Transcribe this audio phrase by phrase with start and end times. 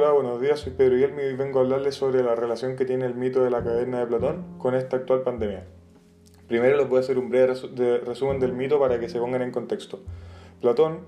[0.00, 3.04] Hola, buenos días, soy Pedro Guillermo y vengo a hablarles sobre la relación que tiene
[3.04, 5.64] el mito de la caverna de Platón con esta actual pandemia.
[6.46, 7.52] Primero les voy a hacer un breve
[8.04, 9.98] resumen del mito para que se pongan en contexto.
[10.60, 11.00] Platón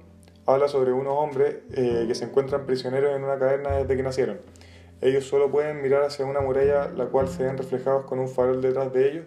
[0.45, 4.41] habla sobre unos hombres eh, que se encuentran prisioneros en una caverna desde que nacieron.
[5.01, 8.61] Ellos solo pueden mirar hacia una muralla la cual se ven reflejados con un farol
[8.61, 9.25] detrás de ellos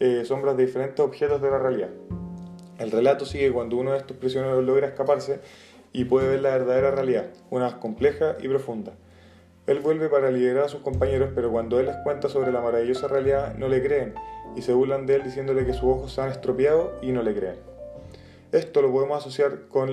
[0.00, 1.88] eh, sombras de diferentes objetos de la realidad.
[2.76, 5.40] El relato sigue cuando uno de estos prisioneros logra escaparse
[5.92, 8.92] y puede ver la verdadera realidad, una compleja y profunda.
[9.68, 13.06] Él vuelve para liberar a sus compañeros, pero cuando él les cuenta sobre la maravillosa
[13.06, 14.14] realidad, no le creen
[14.56, 17.34] y se burlan de él diciéndole que sus ojos se han estropeado y no le
[17.34, 17.56] creen.
[18.50, 19.88] Esto lo podemos asociar con,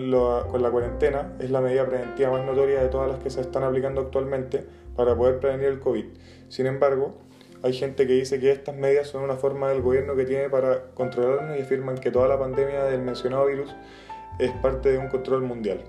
[0.50, 3.64] con la cuarentena, es la medida preventiva más notoria de todas las que se están
[3.64, 6.06] aplicando actualmente para poder prevenir el COVID.
[6.48, 7.18] Sin embargo,
[7.62, 10.84] hay gente que dice que estas medidas son una forma del gobierno que tiene para
[10.94, 13.76] controlarnos y afirman que toda la pandemia del mencionado virus
[14.40, 15.82] es parte de un control mundial.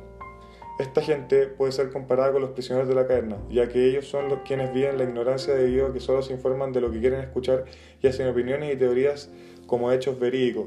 [0.78, 4.28] Esta gente puede ser comparada con los prisioneros de la caverna, ya que ellos son
[4.28, 7.20] los quienes viven la ignorancia debido a que solo se informan de lo que quieren
[7.20, 7.64] escuchar
[8.02, 9.30] y hacen opiniones y teorías
[9.66, 10.66] como hechos verídicos,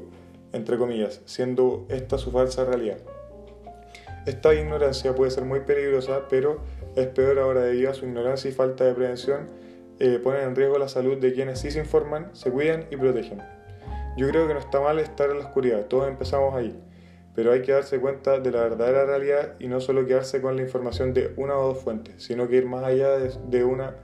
[0.52, 2.98] entre comillas, siendo esta su falsa realidad.
[4.26, 6.58] Esta ignorancia puede ser muy peligrosa, pero
[6.96, 9.46] es peor ahora debido a su ignorancia y falta de prevención,
[10.00, 13.40] eh, ponen en riesgo la salud de quienes sí se informan, se cuidan y protegen.
[14.16, 16.76] Yo creo que no está mal estar en la oscuridad, todos empezamos ahí
[17.34, 20.62] pero hay que darse cuenta de la verdadera realidad y no solo quedarse con la
[20.62, 23.94] información de una o dos fuentes, sino que ir más allá de, una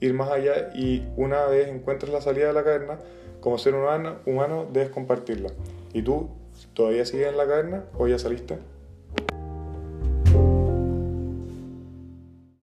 [0.00, 2.98] ir más allá y una vez encuentres la salida de la caverna,
[3.40, 5.50] como ser humano, humano debes compartirla.
[5.92, 6.30] ¿Y tú
[6.74, 8.58] todavía sigues en la caverna o ya saliste?